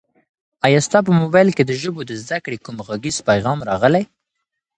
ایا 0.65 0.79
ستا 0.87 0.99
په 1.07 1.11
موبایل 1.21 1.49
کي 1.57 1.63
د 1.65 1.71
ژبو 1.81 2.01
د 2.05 2.11
زده 2.23 2.37
کړې 2.45 2.57
کوم 2.65 2.77
غږیز 2.87 3.17
پیغام 3.29 3.59
راغلی؟ 3.69 4.03